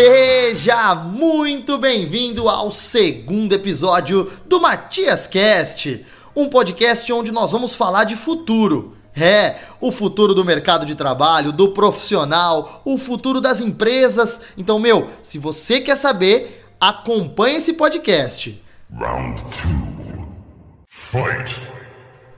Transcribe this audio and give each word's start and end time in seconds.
Seja 0.00 0.94
muito 0.94 1.76
bem-vindo 1.76 2.48
ao 2.48 2.70
segundo 2.70 3.52
episódio 3.52 4.30
do 4.46 4.60
Matias 4.60 5.26
Cast, 5.26 6.06
um 6.36 6.48
podcast 6.48 7.12
onde 7.12 7.32
nós 7.32 7.50
vamos 7.50 7.74
falar 7.74 8.04
de 8.04 8.14
futuro. 8.14 8.96
É, 9.12 9.56
o 9.80 9.90
futuro 9.90 10.34
do 10.34 10.44
mercado 10.44 10.86
de 10.86 10.94
trabalho, 10.94 11.50
do 11.50 11.70
profissional, 11.72 12.80
o 12.84 12.96
futuro 12.96 13.40
das 13.40 13.60
empresas. 13.60 14.40
Então, 14.56 14.78
meu, 14.78 15.10
se 15.20 15.36
você 15.36 15.80
quer 15.80 15.96
saber, 15.96 16.64
acompanhe 16.80 17.56
esse 17.56 17.72
podcast. 17.72 18.62
Round 18.96 19.42
2. 19.42 19.52
Fight. 20.88 21.56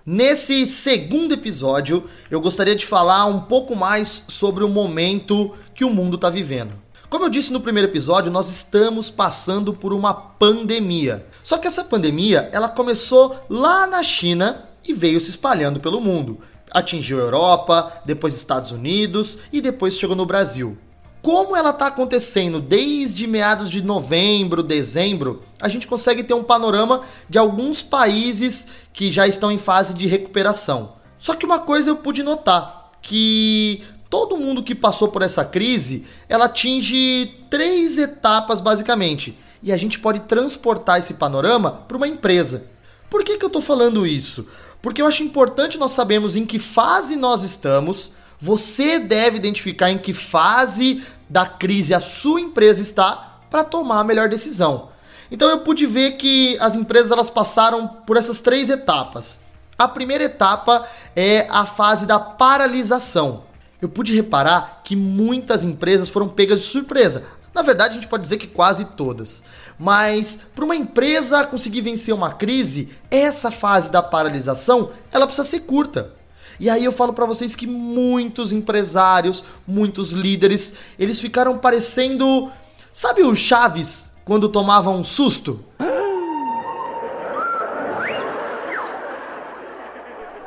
Nesse 0.06 0.66
segundo 0.66 1.34
episódio, 1.34 2.08
eu 2.30 2.40
gostaria 2.40 2.74
de 2.74 2.86
falar 2.86 3.26
um 3.26 3.40
pouco 3.40 3.76
mais 3.76 4.24
sobre 4.28 4.64
o 4.64 4.68
momento 4.70 5.54
que 5.74 5.84
o 5.84 5.90
mundo 5.90 6.14
está 6.14 6.30
vivendo. 6.30 6.72
Como 7.10 7.24
eu 7.24 7.28
disse 7.28 7.52
no 7.52 7.60
primeiro 7.60 7.88
episódio, 7.88 8.30
nós 8.30 8.48
estamos 8.48 9.10
passando 9.10 9.74
por 9.74 9.92
uma 9.92 10.14
pandemia. 10.14 11.26
Só 11.42 11.58
que 11.58 11.66
essa 11.66 11.82
pandemia, 11.82 12.48
ela 12.52 12.68
começou 12.68 13.34
lá 13.50 13.84
na 13.84 14.00
China 14.00 14.68
e 14.86 14.94
veio 14.94 15.20
se 15.20 15.28
espalhando 15.28 15.80
pelo 15.80 16.00
mundo. 16.00 16.38
Atingiu 16.70 17.18
a 17.18 17.22
Europa, 17.22 18.00
depois 18.06 18.36
Estados 18.36 18.70
Unidos 18.70 19.38
e 19.52 19.60
depois 19.60 19.94
chegou 19.94 20.14
no 20.14 20.24
Brasil. 20.24 20.78
Como 21.20 21.56
ela 21.56 21.70
está 21.70 21.88
acontecendo 21.88 22.60
desde 22.60 23.26
meados 23.26 23.68
de 23.68 23.82
novembro, 23.82 24.62
dezembro, 24.62 25.42
a 25.60 25.68
gente 25.68 25.88
consegue 25.88 26.22
ter 26.22 26.34
um 26.34 26.44
panorama 26.44 27.02
de 27.28 27.38
alguns 27.38 27.82
países 27.82 28.68
que 28.92 29.10
já 29.10 29.26
estão 29.26 29.50
em 29.50 29.58
fase 29.58 29.94
de 29.94 30.06
recuperação. 30.06 30.92
Só 31.18 31.34
que 31.34 31.44
uma 31.44 31.58
coisa 31.58 31.90
eu 31.90 31.96
pude 31.96 32.22
notar, 32.22 32.92
que 33.02 33.82
todo 34.10 34.36
mundo 34.36 34.62
que 34.62 34.74
passou 34.74 35.08
por 35.08 35.22
essa 35.22 35.44
crise, 35.44 36.04
ela 36.28 36.46
atinge 36.46 37.32
três 37.48 37.96
etapas 37.96 38.60
basicamente. 38.60 39.38
E 39.62 39.72
a 39.72 39.76
gente 39.76 40.00
pode 40.00 40.20
transportar 40.20 40.98
esse 40.98 41.14
panorama 41.14 41.70
para 41.70 41.96
uma 41.96 42.08
empresa. 42.08 42.64
Por 43.08 43.22
que, 43.22 43.38
que 43.38 43.44
eu 43.44 43.46
estou 43.48 43.62
falando 43.62 44.06
isso? 44.06 44.46
Porque 44.82 45.00
eu 45.00 45.06
acho 45.06 45.22
importante 45.22 45.78
nós 45.78 45.92
sabermos 45.92 46.36
em 46.36 46.44
que 46.44 46.58
fase 46.58 47.14
nós 47.14 47.44
estamos. 47.44 48.12
Você 48.40 48.98
deve 48.98 49.36
identificar 49.36 49.90
em 49.90 49.98
que 49.98 50.12
fase 50.12 51.04
da 51.28 51.46
crise 51.46 51.94
a 51.94 52.00
sua 52.00 52.40
empresa 52.40 52.82
está 52.82 53.38
para 53.48 53.62
tomar 53.62 54.00
a 54.00 54.04
melhor 54.04 54.28
decisão. 54.28 54.88
Então 55.30 55.48
eu 55.48 55.60
pude 55.60 55.86
ver 55.86 56.12
que 56.12 56.58
as 56.58 56.74
empresas 56.74 57.12
elas 57.12 57.30
passaram 57.30 57.86
por 57.86 58.16
essas 58.16 58.40
três 58.40 58.70
etapas. 58.70 59.38
A 59.78 59.86
primeira 59.86 60.24
etapa 60.24 60.88
é 61.14 61.46
a 61.50 61.64
fase 61.64 62.06
da 62.06 62.18
paralisação 62.18 63.49
eu 63.80 63.88
pude 63.88 64.14
reparar 64.14 64.82
que 64.84 64.94
muitas 64.94 65.64
empresas 65.64 66.08
foram 66.08 66.28
pegas 66.28 66.60
de 66.60 66.66
surpresa. 66.66 67.24
Na 67.54 67.62
verdade, 67.62 67.92
a 67.92 67.94
gente 67.94 68.08
pode 68.08 68.22
dizer 68.22 68.36
que 68.36 68.46
quase 68.46 68.84
todas. 68.84 69.42
Mas 69.78 70.38
para 70.54 70.64
uma 70.64 70.76
empresa 70.76 71.44
conseguir 71.44 71.80
vencer 71.80 72.14
uma 72.14 72.32
crise, 72.32 72.90
essa 73.10 73.50
fase 73.50 73.90
da 73.90 74.02
paralisação, 74.02 74.90
ela 75.10 75.26
precisa 75.26 75.48
ser 75.48 75.60
curta. 75.60 76.12
E 76.60 76.68
aí 76.68 76.84
eu 76.84 76.92
falo 76.92 77.14
para 77.14 77.24
vocês 77.24 77.56
que 77.56 77.66
muitos 77.66 78.52
empresários, 78.52 79.44
muitos 79.66 80.12
líderes, 80.12 80.74
eles 80.98 81.18
ficaram 81.18 81.56
parecendo, 81.56 82.52
sabe 82.92 83.22
o 83.22 83.34
Chaves 83.34 84.12
quando 84.24 84.48
tomava 84.48 84.90
um 84.90 85.02
susto? 85.02 85.64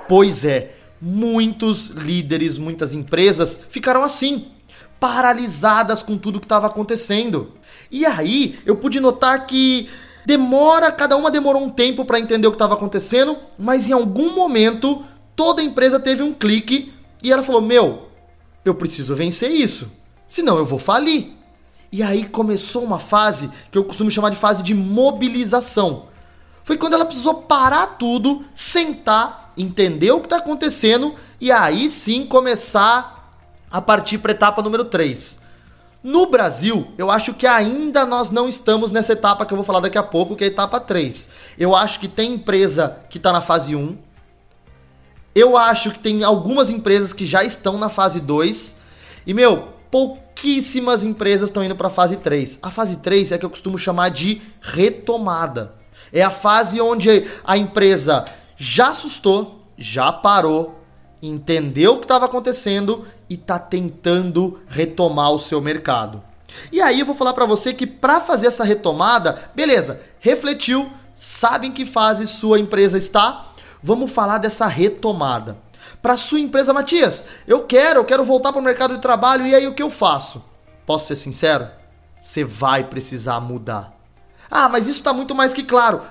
Pois 0.07 0.45
é, 0.45 0.75
muitos 1.03 1.89
líderes, 1.89 2.57
muitas 2.57 2.93
empresas 2.93 3.59
ficaram 3.69 4.03
assim, 4.03 4.45
paralisadas 5.01 6.01
com 6.01 6.17
tudo 6.17 6.39
que 6.39 6.45
estava 6.45 6.67
acontecendo. 6.67 7.51
E 7.91 8.05
aí 8.05 8.57
eu 8.65 8.77
pude 8.77 9.01
notar 9.01 9.45
que 9.45 9.89
demora, 10.25 10.89
cada 10.93 11.17
uma 11.17 11.29
demorou 11.29 11.61
um 11.61 11.69
tempo 11.69 12.05
para 12.05 12.19
entender 12.19 12.47
o 12.47 12.51
que 12.51 12.55
estava 12.55 12.75
acontecendo, 12.75 13.37
mas 13.59 13.89
em 13.89 13.91
algum 13.91 14.33
momento 14.33 15.03
toda 15.35 15.61
empresa 15.61 15.99
teve 15.99 16.23
um 16.23 16.33
clique 16.33 16.93
e 17.21 17.33
ela 17.33 17.43
falou: 17.43 17.61
Meu, 17.61 18.07
eu 18.63 18.73
preciso 18.73 19.13
vencer 19.13 19.51
isso, 19.51 19.91
senão 20.25 20.57
eu 20.57 20.65
vou 20.65 20.79
falir. 20.79 21.33
E 21.91 22.01
aí 22.01 22.23
começou 22.23 22.81
uma 22.81 22.97
fase 22.97 23.51
que 23.69 23.77
eu 23.77 23.83
costumo 23.83 24.09
chamar 24.09 24.29
de 24.29 24.37
fase 24.37 24.63
de 24.63 24.73
mobilização. 24.73 26.05
Foi 26.63 26.77
quando 26.77 26.93
ela 26.93 27.05
precisou 27.05 27.35
parar 27.41 27.97
tudo, 27.99 28.45
sentar 28.53 29.42
entender 29.57 30.11
o 30.11 30.19
que 30.19 30.25
está 30.25 30.37
acontecendo 30.37 31.15
e 31.39 31.51
aí 31.51 31.89
sim 31.89 32.25
começar 32.25 33.37
a 33.69 33.81
partir 33.81 34.17
para 34.19 34.31
a 34.31 34.35
etapa 34.35 34.61
número 34.61 34.85
3. 34.85 35.41
No 36.03 36.25
Brasil, 36.25 36.91
eu 36.97 37.09
acho 37.09 37.33
que 37.33 37.47
ainda 37.47 38.05
nós 38.05 38.29
não 38.29 38.49
estamos 38.49 38.91
nessa 38.91 39.13
etapa 39.13 39.45
que 39.45 39.53
eu 39.53 39.55
vou 39.55 39.65
falar 39.65 39.79
daqui 39.79 39.97
a 39.97 40.03
pouco, 40.03 40.35
que 40.35 40.43
é 40.43 40.47
a 40.47 40.49
etapa 40.49 40.79
3. 40.79 41.29
Eu 41.57 41.73
acho 41.73 41.97
que 41.97 42.09
tem 42.09 42.33
empresa 42.33 42.99
que 43.09 43.17
está 43.17 43.31
na 43.31 43.39
fase 43.39 43.73
1. 43.73 43.97
Eu 45.33 45.57
acho 45.57 45.91
que 45.91 45.99
tem 45.99 46.23
algumas 46.23 46.69
empresas 46.69 47.13
que 47.13 47.25
já 47.25 47.41
estão 47.43 47.77
na 47.77 47.87
fase 47.87 48.19
2. 48.19 48.77
E, 49.25 49.33
meu, 49.33 49.69
pouquíssimas 49.89 51.05
empresas 51.05 51.49
estão 51.49 51.63
indo 51.63 51.75
para 51.75 51.87
a 51.87 51.91
fase 51.91 52.17
3. 52.17 52.59
A 52.61 52.69
fase 52.69 52.97
3 52.97 53.31
é 53.31 53.37
que 53.37 53.45
eu 53.45 53.49
costumo 53.49 53.77
chamar 53.77 54.09
de 54.09 54.41
retomada. 54.61 55.73
É 56.11 56.21
a 56.21 56.29
fase 56.29 56.81
onde 56.81 57.25
a 57.45 57.57
empresa 57.57 58.25
já 58.55 58.89
assustou, 58.89 59.67
já 59.77 60.11
parou, 60.11 60.79
entendeu 61.21 61.93
o 61.93 61.97
que 61.97 62.05
estava 62.05 62.25
acontecendo 62.25 63.07
e 63.29 63.35
está 63.35 63.57
tentando 63.57 64.61
retomar 64.67 65.31
o 65.31 65.39
seu 65.39 65.61
mercado. 65.61 66.21
E 66.71 66.81
aí 66.81 66.99
eu 66.99 67.05
vou 67.05 67.15
falar 67.15 67.33
para 67.33 67.45
você 67.45 67.73
que 67.73 67.87
para 67.87 68.19
fazer 68.19 68.47
essa 68.47 68.63
retomada, 68.63 69.49
beleza, 69.55 70.01
refletiu, 70.19 70.91
sabe 71.15 71.67
em 71.67 71.71
que 71.71 71.85
fase 71.85 72.27
sua 72.27 72.59
empresa 72.59 72.97
está? 72.97 73.47
Vamos 73.81 74.11
falar 74.11 74.37
dessa 74.37 74.67
retomada. 74.67 75.57
Para 76.01 76.17
sua 76.17 76.39
empresa, 76.39 76.73
Matias, 76.73 77.25
eu 77.47 77.63
quero, 77.63 78.01
eu 78.01 78.05
quero 78.05 78.23
voltar 78.23 78.51
para 78.51 78.61
o 78.61 78.63
mercado 78.63 78.95
de 78.95 79.01
trabalho 79.01 79.47
e 79.47 79.55
aí 79.55 79.67
o 79.67 79.73
que 79.73 79.81
eu 79.83 79.89
faço? 79.89 80.43
Posso 80.85 81.07
ser 81.07 81.15
sincero? 81.15 81.69
Você 82.21 82.43
vai 82.43 82.83
precisar 82.83 83.39
mudar. 83.39 83.93
Ah, 84.49 84.69
mas 84.69 84.87
isso 84.87 84.99
está 84.99 85.13
muito 85.13 85.33
mais 85.33 85.53
que 85.53 85.63
claro. 85.63 86.01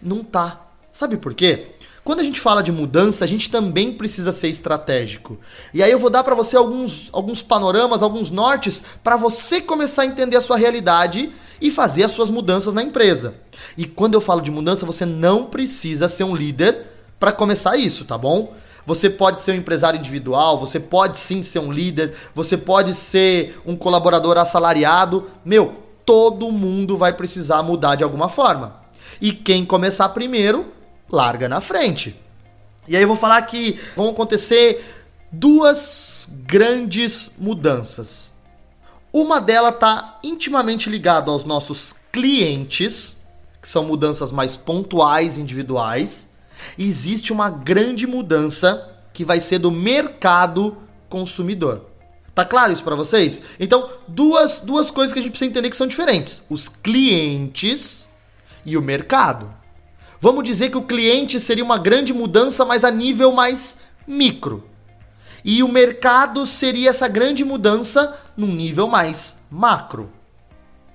Não 0.00 0.24
tá. 0.24 0.60
Sabe 0.90 1.16
por 1.16 1.34
quê? 1.34 1.73
Quando 2.04 2.20
a 2.20 2.22
gente 2.22 2.38
fala 2.38 2.62
de 2.62 2.70
mudança, 2.70 3.24
a 3.24 3.26
gente 3.26 3.48
também 3.48 3.90
precisa 3.90 4.30
ser 4.30 4.48
estratégico. 4.48 5.38
E 5.72 5.82
aí 5.82 5.90
eu 5.90 5.98
vou 5.98 6.10
dar 6.10 6.22
para 6.22 6.34
você 6.34 6.54
alguns, 6.54 7.08
alguns 7.12 7.42
panoramas, 7.42 8.02
alguns 8.02 8.30
nortes 8.30 8.84
para 9.02 9.16
você 9.16 9.58
começar 9.58 10.02
a 10.02 10.06
entender 10.06 10.36
a 10.36 10.42
sua 10.42 10.58
realidade 10.58 11.32
e 11.62 11.70
fazer 11.70 12.02
as 12.02 12.10
suas 12.10 12.28
mudanças 12.28 12.74
na 12.74 12.82
empresa. 12.82 13.34
E 13.74 13.86
quando 13.86 14.12
eu 14.12 14.20
falo 14.20 14.42
de 14.42 14.50
mudança, 14.50 14.84
você 14.84 15.06
não 15.06 15.46
precisa 15.46 16.06
ser 16.06 16.24
um 16.24 16.36
líder 16.36 16.88
para 17.18 17.32
começar 17.32 17.78
isso, 17.78 18.04
tá 18.04 18.18
bom? 18.18 18.52
Você 18.84 19.08
pode 19.08 19.40
ser 19.40 19.52
um 19.52 19.56
empresário 19.56 19.98
individual, 19.98 20.60
você 20.60 20.78
pode 20.78 21.18
sim 21.18 21.42
ser 21.42 21.60
um 21.60 21.72
líder, 21.72 22.12
você 22.34 22.54
pode 22.58 22.92
ser 22.92 23.58
um 23.64 23.74
colaborador 23.74 24.36
assalariado. 24.36 25.30
Meu, 25.42 25.76
todo 26.04 26.52
mundo 26.52 26.98
vai 26.98 27.14
precisar 27.14 27.62
mudar 27.62 27.94
de 27.94 28.04
alguma 28.04 28.28
forma. 28.28 28.84
E 29.22 29.32
quem 29.32 29.64
começar 29.64 30.10
primeiro 30.10 30.66
larga 31.10 31.48
na 31.48 31.60
frente. 31.60 32.16
E 32.86 32.96
aí 32.96 33.02
eu 33.02 33.08
vou 33.08 33.16
falar 33.16 33.40
que 33.42 33.80
vão 33.96 34.10
acontecer 34.10 34.84
duas 35.30 36.28
grandes 36.46 37.32
mudanças. 37.38 38.32
Uma 39.12 39.40
delas 39.40 39.74
está 39.74 40.18
intimamente 40.22 40.90
ligada 40.90 41.30
aos 41.30 41.44
nossos 41.44 41.94
clientes, 42.12 43.16
que 43.62 43.68
são 43.68 43.84
mudanças 43.84 44.32
mais 44.32 44.56
pontuais, 44.56 45.38
individuais. 45.38 46.28
E 46.76 46.84
existe 46.84 47.32
uma 47.32 47.48
grande 47.48 48.06
mudança 48.06 48.90
que 49.12 49.24
vai 49.24 49.40
ser 49.40 49.58
do 49.58 49.70
mercado 49.70 50.76
consumidor. 51.08 51.86
Tá 52.34 52.44
claro 52.44 52.72
isso 52.72 52.82
para 52.82 52.96
vocês? 52.96 53.42
Então, 53.60 53.88
duas, 54.08 54.60
duas 54.60 54.90
coisas 54.90 55.12
que 55.12 55.20
a 55.20 55.22
gente 55.22 55.30
precisa 55.30 55.50
entender 55.50 55.70
que 55.70 55.76
são 55.76 55.86
diferentes: 55.86 56.42
os 56.50 56.68
clientes 56.68 58.08
e 58.66 58.76
o 58.76 58.82
mercado. 58.82 59.63
Vamos 60.24 60.42
dizer 60.42 60.70
que 60.70 60.78
o 60.78 60.82
cliente 60.82 61.38
seria 61.38 61.62
uma 61.62 61.76
grande 61.76 62.14
mudança, 62.14 62.64
mas 62.64 62.82
a 62.82 62.90
nível 62.90 63.30
mais 63.30 63.76
micro. 64.06 64.64
E 65.44 65.62
o 65.62 65.68
mercado 65.68 66.46
seria 66.46 66.88
essa 66.88 67.06
grande 67.06 67.44
mudança 67.44 68.16
num 68.34 68.46
nível 68.46 68.86
mais 68.86 69.42
macro. 69.50 70.10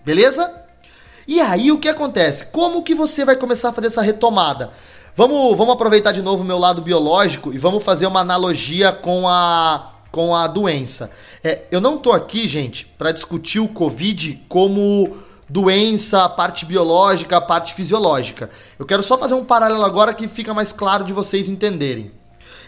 Beleza? 0.04 0.52
E 1.28 1.40
aí 1.40 1.72
o 1.72 1.78
que 1.78 1.88
acontece? 1.88 2.48
Como 2.48 2.82
que 2.82 2.96
você 2.96 3.24
vai 3.24 3.36
começar 3.36 3.70
a 3.70 3.72
fazer 3.72 3.86
essa 3.86 4.02
retomada? 4.02 4.72
Vamos, 5.16 5.56
vamos 5.56 5.76
aproveitar 5.76 6.12
de 6.12 6.24
novo 6.24 6.42
o 6.42 6.48
meu 6.48 6.58
lado 6.58 6.82
biológico 6.82 7.54
e 7.54 7.60
vamos 7.60 7.84
fazer 7.84 8.08
uma 8.08 8.22
analogia 8.22 8.92
com 8.92 9.30
a, 9.30 9.94
com 10.12 10.36
a 10.36 10.48
doença. 10.48 11.12
É, 11.44 11.66
eu 11.70 11.80
não 11.80 12.00
tô 12.00 12.12
aqui, 12.12 12.48
gente, 12.48 12.88
para 12.98 13.12
discutir 13.12 13.60
o 13.60 13.68
Covid 13.68 14.44
como 14.50 15.16
doença, 15.50 16.24
a 16.24 16.30
parte 16.30 16.66
biológica, 16.66 17.38
a 17.38 17.42
parte 17.42 17.74
fisiológica. 17.74 18.50
Eu 18.78 18.86
quero 18.86 19.02
só 19.02 19.18
fazer 19.18 19.34
um 19.34 19.44
paralelo 19.44 19.84
agora 19.84 20.14
que 20.14 20.28
fica 20.28 20.54
mais 20.54 20.72
claro 20.72 21.04
de 21.04 21.14
vocês 21.14 21.50
entenderem. 21.50 22.12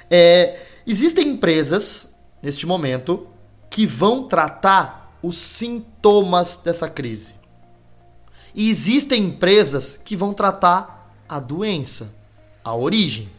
É, 0.10 0.66
existem 0.86 1.30
empresas, 1.30 2.16
neste 2.42 2.66
momento, 2.66 3.28
que 3.70 3.86
vão 3.86 4.24
tratar 4.24 5.16
os 5.22 5.38
sintomas 5.38 5.92
sintomas 6.02 6.60
dessa 6.64 6.90
crise. 6.90 7.36
E 8.56 8.70
existem 8.70 9.26
empresas 9.26 9.98
que 10.04 10.16
vão 10.16 10.34
tratar 10.34 11.16
a 11.30 11.40
doença, 11.40 12.12
a 12.64 12.76
origem. 12.76 13.30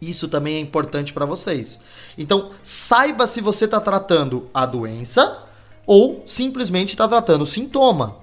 Isso 0.00 0.28
também 0.28 0.56
é 0.56 0.60
importante 0.60 1.12
para 1.12 1.24
vocês. 1.24 1.80
Então, 2.18 2.50
saiba 2.62 3.26
se 3.26 3.40
você 3.40 3.64
está 3.64 3.80
tratando 3.80 4.48
a 4.52 4.66
doença 4.66 5.44
ou 5.86 6.22
simplesmente 6.26 6.90
está 6.90 7.08
tratando 7.08 7.42
o 7.42 7.46
sintoma. 7.46 8.21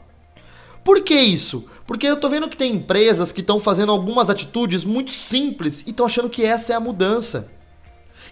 Por 0.83 1.01
que 1.01 1.15
isso? 1.15 1.67
Porque 1.85 2.07
eu 2.07 2.13
estou 2.13 2.29
vendo 2.29 2.47
que 2.47 2.57
tem 2.57 2.73
empresas 2.73 3.31
que 3.31 3.41
estão 3.41 3.59
fazendo 3.59 3.91
algumas 3.91 4.29
atitudes 4.29 4.83
muito 4.83 5.11
simples 5.11 5.83
e 5.85 5.89
estão 5.89 6.05
achando 6.05 6.29
que 6.29 6.45
essa 6.45 6.73
é 6.73 6.75
a 6.75 6.79
mudança. 6.79 7.51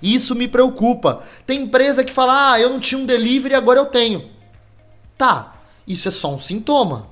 E 0.01 0.13
isso 0.13 0.35
me 0.35 0.47
preocupa. 0.47 1.23
Tem 1.45 1.63
empresa 1.63 2.03
que 2.03 2.13
fala: 2.13 2.53
"Ah, 2.53 2.59
eu 2.59 2.69
não 2.69 2.79
tinha 2.79 2.99
um 2.99 3.05
delivery, 3.05 3.55
agora 3.55 3.79
eu 3.79 3.85
tenho". 3.85 4.29
Tá, 5.17 5.55
isso 5.87 6.07
é 6.07 6.11
só 6.11 6.33
um 6.33 6.39
sintoma. 6.39 7.09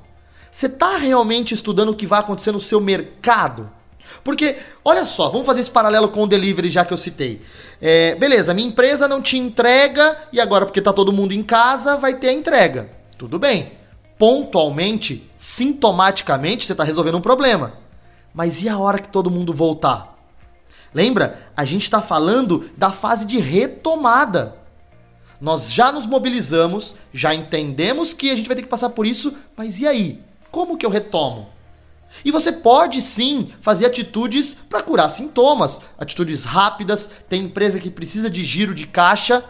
Você 0.52 0.68
está 0.68 0.98
realmente 0.98 1.54
estudando 1.54 1.90
o 1.90 1.96
que 1.96 2.06
vai 2.06 2.20
acontecer 2.20 2.52
no 2.52 2.62
seu 2.62 2.80
mercado? 2.80 3.70
Porque, 4.24 4.58
olha 4.84 5.06
só, 5.06 5.30
vamos 5.30 5.46
fazer 5.46 5.62
esse 5.62 5.72
paralelo 5.72 6.10
com 6.10 6.24
o 6.24 6.28
delivery 6.28 6.70
já 6.70 6.86
que 6.86 6.94
eu 6.94 6.98
citei. 6.98 7.42
É, 7.82 8.16
beleza, 8.16 8.54
minha 8.54 8.68
empresa 8.68 9.08
não 9.08 9.22
te 9.22 9.38
entrega 9.38 10.18
e 10.32 10.40
agora, 10.40 10.66
porque 10.66 10.80
está 10.80 10.94
todo 10.94 11.12
mundo 11.12 11.34
em 11.34 11.44
casa, 11.44 11.98
vai 11.98 12.16
ter 12.16 12.30
a 12.30 12.34
entrega. 12.34 12.90
Tudo 13.18 13.38
bem. 13.38 13.72
Pontualmente, 14.18 15.30
sintomaticamente, 15.36 16.66
você 16.66 16.72
está 16.72 16.84
resolvendo 16.84 17.18
um 17.18 17.22
problema. 17.22 17.74
Mas 18.34 18.62
e 18.62 18.70
a 18.70 18.78
hora 18.78 19.00
que 19.00 19.10
todo 19.10 19.32
mundo 19.32 19.54
voltar? 19.54 20.18
Lembra? 20.94 21.52
A 21.56 21.66
gente 21.66 21.84
está 21.84 22.02
falando 22.02 22.70
da 22.78 22.92
fase 22.92 23.26
de 23.26 23.38
retomada. 23.38 24.58
Nós 25.40 25.72
já 25.74 25.92
nos 25.92 26.06
mobilizamos, 26.06 26.96
já 27.14 27.36
entendemos 27.36 28.14
que 28.14 28.32
a 28.32 28.36
gente 28.36 28.48
vai 28.48 28.56
ter 28.56 28.62
que 28.62 28.70
passar 28.70 28.90
por 28.90 29.06
isso, 29.06 29.34
mas 29.58 29.80
e 29.80 29.88
aí? 29.88 30.22
Como 30.50 30.78
que 30.78 30.86
eu 30.86 30.90
retomo? 30.90 31.50
E 32.24 32.32
você 32.32 32.52
pode 32.52 33.02
sim 33.02 33.52
fazer 33.60 33.88
atitudes 33.88 34.56
para 34.70 34.82
curar 34.82 35.10
sintomas, 35.10 35.82
atitudes 35.98 36.46
rápidas. 36.46 37.10
Tem 37.28 37.44
empresa 37.44 37.80
que 37.80 37.90
precisa 37.90 38.30
de 38.30 38.44
giro 38.44 38.74
de 38.74 38.88
caixa, 38.88 39.44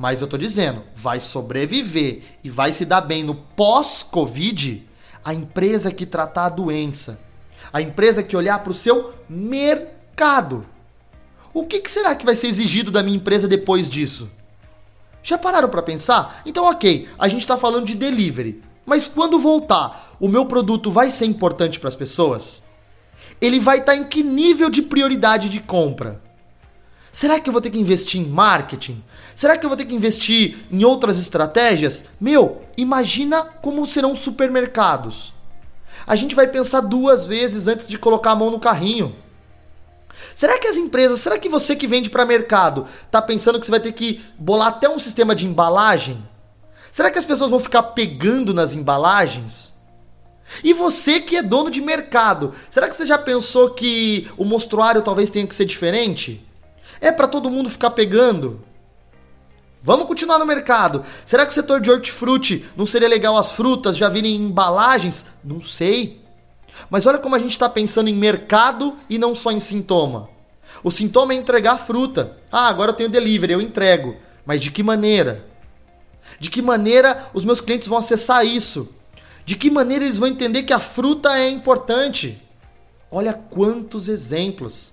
mas 0.00 0.22
eu 0.22 0.26
tô 0.26 0.38
dizendo, 0.38 0.82
vai 0.96 1.20
sobreviver 1.20 2.22
e 2.42 2.48
vai 2.48 2.72
se 2.72 2.86
dar 2.86 3.02
bem 3.02 3.22
no 3.22 3.34
pós-Covid 3.34 4.88
a 5.22 5.34
empresa 5.34 5.92
que 5.92 6.06
tratar 6.06 6.46
a 6.46 6.48
doença, 6.48 7.20
a 7.70 7.82
empresa 7.82 8.22
que 8.22 8.34
olhar 8.34 8.60
para 8.60 8.70
o 8.70 8.74
seu 8.74 9.12
mercado. 9.28 10.64
O 11.52 11.66
que, 11.66 11.80
que 11.80 11.90
será 11.90 12.14
que 12.14 12.24
vai 12.24 12.34
ser 12.34 12.46
exigido 12.46 12.90
da 12.90 13.02
minha 13.02 13.18
empresa 13.18 13.46
depois 13.46 13.90
disso? 13.90 14.30
Já 15.22 15.36
pararam 15.36 15.68
para 15.68 15.82
pensar? 15.82 16.40
Então, 16.46 16.64
ok, 16.64 17.06
a 17.18 17.28
gente 17.28 17.42
está 17.42 17.58
falando 17.58 17.84
de 17.84 17.94
delivery. 17.94 18.62
Mas 18.86 19.06
quando 19.06 19.38
voltar, 19.38 20.16
o 20.18 20.28
meu 20.28 20.46
produto 20.46 20.90
vai 20.90 21.10
ser 21.10 21.26
importante 21.26 21.78
para 21.78 21.90
as 21.90 21.96
pessoas? 21.96 22.62
Ele 23.38 23.60
vai 23.60 23.80
estar 23.80 23.92
tá 23.92 23.98
em 23.98 24.04
que 24.04 24.22
nível 24.22 24.70
de 24.70 24.80
prioridade 24.80 25.50
de 25.50 25.60
compra? 25.60 26.22
Será 27.12 27.38
que 27.38 27.50
eu 27.50 27.52
vou 27.52 27.60
ter 27.60 27.68
que 27.68 27.78
investir 27.78 28.18
em 28.18 28.26
marketing? 28.26 29.02
Será 29.40 29.56
que 29.56 29.64
eu 29.64 29.70
vou 29.70 29.76
ter 29.78 29.86
que 29.86 29.94
investir 29.94 30.66
em 30.70 30.84
outras 30.84 31.18
estratégias? 31.18 32.04
Meu, 32.20 32.60
imagina 32.76 33.42
como 33.42 33.86
serão 33.86 34.14
supermercados. 34.14 35.32
A 36.06 36.14
gente 36.14 36.34
vai 36.34 36.46
pensar 36.46 36.82
duas 36.82 37.24
vezes 37.24 37.66
antes 37.66 37.88
de 37.88 37.96
colocar 37.96 38.32
a 38.32 38.36
mão 38.36 38.50
no 38.50 38.60
carrinho. 38.60 39.16
Será 40.34 40.58
que 40.58 40.66
as 40.66 40.76
empresas, 40.76 41.20
será 41.20 41.38
que 41.38 41.48
você 41.48 41.74
que 41.74 41.86
vende 41.86 42.10
para 42.10 42.26
mercado, 42.26 42.84
tá 43.10 43.22
pensando 43.22 43.58
que 43.58 43.64
você 43.64 43.70
vai 43.70 43.80
ter 43.80 43.92
que 43.92 44.22
bolar 44.38 44.68
até 44.68 44.90
um 44.90 44.98
sistema 44.98 45.34
de 45.34 45.46
embalagem? 45.46 46.22
Será 46.92 47.10
que 47.10 47.18
as 47.18 47.24
pessoas 47.24 47.50
vão 47.50 47.60
ficar 47.60 47.82
pegando 47.82 48.52
nas 48.52 48.74
embalagens? 48.74 49.72
E 50.62 50.74
você 50.74 51.18
que 51.18 51.36
é 51.36 51.42
dono 51.42 51.70
de 51.70 51.80
mercado, 51.80 52.52
será 52.68 52.90
que 52.90 52.94
você 52.94 53.06
já 53.06 53.16
pensou 53.16 53.70
que 53.70 54.30
o 54.36 54.44
mostruário 54.44 55.00
talvez 55.00 55.30
tenha 55.30 55.46
que 55.46 55.54
ser 55.54 55.64
diferente? 55.64 56.46
É 57.00 57.10
para 57.10 57.26
todo 57.26 57.48
mundo 57.48 57.70
ficar 57.70 57.92
pegando? 57.92 58.68
Vamos 59.82 60.06
continuar 60.06 60.38
no 60.38 60.44
mercado. 60.44 61.04
Será 61.24 61.46
que 61.46 61.52
o 61.52 61.54
setor 61.54 61.80
de 61.80 61.90
hortifruti 61.90 62.66
não 62.76 62.84
seria 62.84 63.08
legal 63.08 63.36
as 63.36 63.52
frutas 63.52 63.96
já 63.96 64.08
virem 64.08 64.36
em 64.36 64.44
embalagens? 64.44 65.24
Não 65.42 65.62
sei. 65.64 66.20
Mas 66.90 67.06
olha 67.06 67.18
como 67.18 67.34
a 67.34 67.38
gente 67.38 67.52
está 67.52 67.68
pensando 67.68 68.08
em 68.08 68.14
mercado 68.14 68.96
e 69.08 69.18
não 69.18 69.34
só 69.34 69.50
em 69.50 69.60
sintoma. 69.60 70.28
O 70.84 70.90
sintoma 70.90 71.32
é 71.32 71.36
entregar 71.36 71.78
fruta. 71.78 72.36
Ah, 72.52 72.68
agora 72.68 72.90
eu 72.90 72.96
tenho 72.96 73.08
delivery, 73.08 73.54
eu 73.54 73.60
entrego. 73.60 74.16
Mas 74.44 74.60
de 74.60 74.70
que 74.70 74.82
maneira? 74.82 75.46
De 76.38 76.50
que 76.50 76.62
maneira 76.62 77.30
os 77.32 77.44
meus 77.44 77.60
clientes 77.60 77.88
vão 77.88 77.98
acessar 77.98 78.44
isso? 78.44 78.88
De 79.44 79.56
que 79.56 79.70
maneira 79.70 80.04
eles 80.04 80.18
vão 80.18 80.28
entender 80.28 80.62
que 80.62 80.72
a 80.72 80.78
fruta 80.78 81.38
é 81.38 81.48
importante? 81.48 82.40
Olha 83.10 83.32
quantos 83.32 84.08
exemplos. 84.08 84.92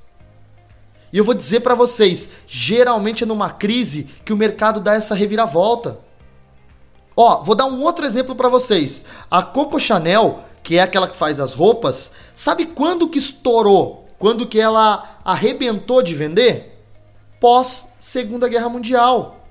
E 1.11 1.17
eu 1.17 1.23
vou 1.23 1.33
dizer 1.33 1.61
para 1.61 1.75
vocês, 1.75 2.31
geralmente 2.45 3.23
é 3.23 3.27
numa 3.27 3.49
crise 3.49 4.03
que 4.25 4.33
o 4.33 4.37
mercado 4.37 4.79
dá 4.79 4.93
essa 4.93 5.15
reviravolta. 5.15 5.99
Ó, 7.15 7.41
vou 7.43 7.55
dar 7.55 7.65
um 7.65 7.81
outro 7.81 8.05
exemplo 8.05 8.35
para 8.35 8.49
vocês. 8.49 9.03
A 9.31 9.41
Coco 9.41 9.79
Chanel, 9.79 10.43
que 10.61 10.77
é 10.77 10.81
aquela 10.81 11.07
que 11.07 11.15
faz 11.15 11.39
as 11.39 11.53
roupas, 11.53 12.11
sabe 12.35 12.65
quando 12.65 13.09
que 13.09 13.17
estourou? 13.17 14.05
Quando 14.19 14.47
que 14.47 14.59
ela 14.59 15.19
arrebentou 15.23 16.01
de 16.01 16.13
vender? 16.13 16.83
Pós 17.39 17.87
Segunda 17.99 18.47
Guerra 18.47 18.69
Mundial. 18.69 19.45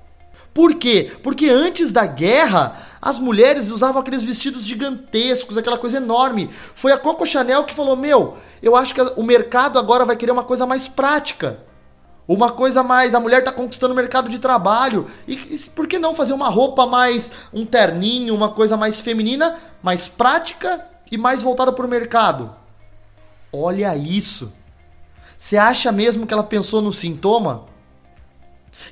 Por 0.53 0.75
quê? 0.75 1.11
Porque 1.21 1.49
antes 1.49 1.91
da 1.91 2.05
guerra, 2.05 2.75
as 3.01 3.19
mulheres 3.19 3.69
usavam 3.69 4.01
aqueles 4.01 4.23
vestidos 4.23 4.65
gigantescos, 4.65 5.57
aquela 5.57 5.77
coisa 5.77 5.97
enorme. 5.97 6.49
Foi 6.73 6.91
a 6.91 6.97
Coco 6.97 7.25
Chanel 7.25 7.63
que 7.63 7.73
falou: 7.73 7.95
Meu, 7.95 8.35
eu 8.61 8.75
acho 8.75 8.93
que 8.93 9.01
o 9.01 9.23
mercado 9.23 9.77
agora 9.77 10.05
vai 10.05 10.15
querer 10.15 10.31
uma 10.31 10.43
coisa 10.43 10.65
mais 10.65 10.87
prática. 10.87 11.59
Uma 12.27 12.51
coisa 12.51 12.83
mais. 12.83 13.15
A 13.15 13.19
mulher 13.19 13.39
está 13.39 13.51
conquistando 13.51 13.93
o 13.93 13.95
mercado 13.95 14.29
de 14.29 14.39
trabalho. 14.39 15.05
E, 15.27 15.33
e 15.33 15.69
por 15.69 15.87
que 15.87 15.97
não 15.97 16.15
fazer 16.15 16.33
uma 16.33 16.49
roupa 16.49 16.85
mais. 16.85 17.31
um 17.53 17.65
terninho, 17.65 18.35
uma 18.35 18.49
coisa 18.49 18.75
mais 18.75 18.99
feminina, 18.99 19.57
mais 19.81 20.07
prática 20.07 20.85
e 21.11 21.17
mais 21.17 21.41
voltada 21.41 21.71
para 21.71 21.85
o 21.85 21.89
mercado? 21.89 22.53
Olha 23.53 23.95
isso. 23.95 24.51
Você 25.37 25.55
acha 25.55 25.91
mesmo 25.91 26.25
que 26.25 26.33
ela 26.33 26.43
pensou 26.43 26.81
no 26.81 26.91
sintoma? 26.91 27.65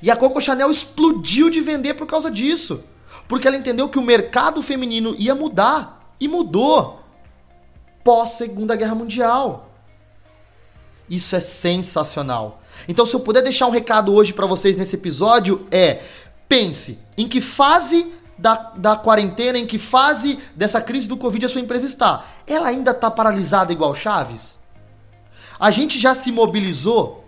E 0.02 0.10
a 0.10 0.16
Coco 0.16 0.40
Chanel 0.40 0.70
explodiu 0.72 1.50
de 1.50 1.60
vender 1.60 1.96
por 1.96 2.08
causa 2.08 2.30
disso. 2.30 2.84
Porque 3.28 3.48
ela 3.48 3.58
entendeu 3.58 3.90
que 3.90 4.00
o 4.00 4.04
mercado 4.04 4.62
feminino 4.62 5.16
ia 5.18 5.36
mudar. 5.36 6.14
E 6.20 6.28
mudou. 6.28 7.02
Pós 8.04 8.32
Segunda 8.32 8.76
Guerra 8.76 8.96
Mundial. 8.96 9.70
Isso 11.10 11.36
é 11.36 11.40
sensacional. 11.40 12.62
Então, 12.88 13.06
se 13.06 13.16
eu 13.16 13.20
puder 13.20 13.42
deixar 13.42 13.68
um 13.68 13.72
recado 13.72 14.14
hoje 14.14 14.34
para 14.34 14.46
vocês 14.46 14.78
nesse 14.78 14.96
episódio, 14.96 15.68
é: 15.72 16.02
pense 16.48 17.00
em 17.18 17.28
que 17.28 17.42
fase 17.42 18.12
da, 18.38 18.74
da 18.76 18.96
quarentena, 18.96 19.58
em 19.58 19.66
que 19.66 19.78
fase 19.78 20.40
dessa 20.56 20.82
crise 20.82 21.08
do 21.08 21.18
Covid 21.18 21.46
a 21.46 21.50
sua 21.50 21.62
empresa 21.62 21.86
está. 21.86 22.26
Ela 22.46 22.68
ainda 22.68 22.92
está 22.92 23.10
paralisada 23.10 23.72
igual 23.72 23.96
Chaves? 23.96 24.60
A 25.60 25.72
gente 25.72 25.98
já 25.98 26.14
se 26.14 26.32
mobilizou 26.32 27.24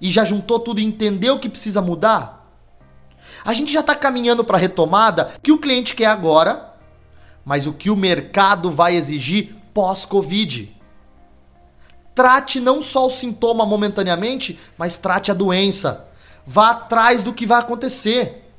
e 0.00 0.10
já 0.10 0.24
juntou 0.24 0.58
tudo 0.58 0.80
e 0.80 0.84
entendeu 0.84 1.38
que 1.38 1.48
precisa 1.48 1.82
mudar? 1.82 2.39
A 3.44 3.54
gente 3.54 3.72
já 3.72 3.80
está 3.80 3.94
caminhando 3.94 4.44
para 4.44 4.56
a 4.56 4.60
retomada 4.60 5.32
que 5.42 5.52
o 5.52 5.58
cliente 5.58 5.94
quer 5.94 6.06
agora, 6.06 6.74
mas 7.44 7.66
o 7.66 7.72
que 7.72 7.90
o 7.90 7.96
mercado 7.96 8.70
vai 8.70 8.94
exigir 8.94 9.54
pós-Covid. 9.72 10.76
Trate 12.14 12.60
não 12.60 12.82
só 12.82 13.06
o 13.06 13.10
sintoma 13.10 13.64
momentaneamente, 13.64 14.58
mas 14.76 14.96
trate 14.96 15.30
a 15.30 15.34
doença. 15.34 16.08
Vá 16.46 16.70
atrás 16.70 17.22
do 17.22 17.32
que 17.32 17.46
vai 17.46 17.60
acontecer. 17.60 18.50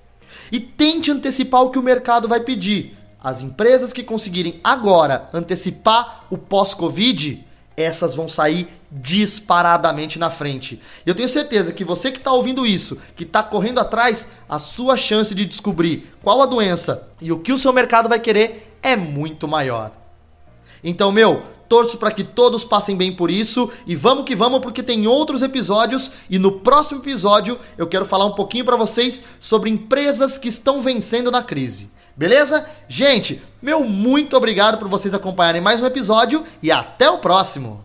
E 0.51 0.59
tente 0.59 1.11
antecipar 1.11 1.61
o 1.61 1.69
que 1.69 1.79
o 1.79 1.83
mercado 1.83 2.27
vai 2.27 2.39
pedir. 2.39 2.97
As 3.23 3.41
empresas 3.41 3.93
que 3.93 4.03
conseguirem 4.03 4.59
agora 4.63 5.29
antecipar 5.33 6.25
o 6.29 6.37
pós-Covid 6.37 7.45
essas 7.75 8.15
vão 8.15 8.27
sair 8.27 8.67
disparadamente 8.91 10.19
na 10.19 10.29
frente. 10.29 10.81
Eu 11.05 11.15
tenho 11.15 11.29
certeza 11.29 11.71
que 11.71 11.85
você 11.85 12.11
que 12.11 12.17
está 12.17 12.31
ouvindo 12.31 12.65
isso, 12.65 12.97
que 13.15 13.23
está 13.23 13.41
correndo 13.41 13.79
atrás, 13.79 14.27
a 14.49 14.59
sua 14.59 14.97
chance 14.97 15.33
de 15.33 15.45
descobrir 15.45 16.13
qual 16.21 16.41
a 16.41 16.45
doença 16.45 17.07
e 17.21 17.31
o 17.31 17.39
que 17.39 17.53
o 17.53 17.57
seu 17.57 17.71
mercado 17.71 18.09
vai 18.09 18.19
querer 18.19 18.77
é 18.83 18.95
muito 18.95 19.47
maior. 19.47 19.91
Então, 20.83 21.11
meu, 21.11 21.43
torço 21.69 21.97
para 21.97 22.11
que 22.11 22.23
todos 22.23 22.65
passem 22.65 22.97
bem 22.97 23.13
por 23.13 23.31
isso 23.31 23.71
e 23.87 23.95
vamos 23.95 24.25
que 24.25 24.35
vamos 24.35 24.59
porque 24.59 24.83
tem 24.83 25.07
outros 25.07 25.41
episódios 25.41 26.11
e 26.29 26.37
no 26.37 26.59
próximo 26.59 26.99
episódio 26.99 27.57
eu 27.77 27.87
quero 27.87 28.05
falar 28.05 28.25
um 28.25 28.33
pouquinho 28.33 28.65
para 28.65 28.75
vocês 28.75 29.23
sobre 29.39 29.69
empresas 29.69 30.37
que 30.37 30.49
estão 30.49 30.81
vencendo 30.81 31.31
na 31.31 31.41
crise. 31.41 31.89
Beleza? 32.15 32.65
Gente, 32.87 33.41
meu 33.61 33.83
muito 33.83 34.35
obrigado 34.35 34.77
por 34.77 34.87
vocês 34.87 35.13
acompanharem 35.13 35.61
mais 35.61 35.81
um 35.81 35.85
episódio 35.85 36.43
e 36.61 36.71
até 36.71 37.09
o 37.09 37.19
próximo. 37.19 37.83